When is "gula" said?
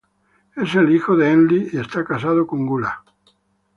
2.65-3.03